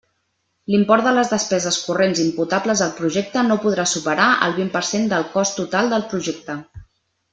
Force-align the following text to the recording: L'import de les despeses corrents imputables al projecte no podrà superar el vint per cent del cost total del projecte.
L'import 0.75 1.07
de 1.09 1.11
les 1.17 1.33
despeses 1.33 1.77
corrents 1.89 2.21
imputables 2.23 2.81
al 2.85 2.95
projecte 3.01 3.43
no 3.49 3.59
podrà 3.67 3.85
superar 3.93 4.31
el 4.47 4.57
vint 4.61 4.73
per 4.79 4.83
cent 4.93 5.07
del 5.13 5.27
cost 5.37 5.59
total 5.63 5.93
del 5.95 6.09
projecte. 6.15 6.57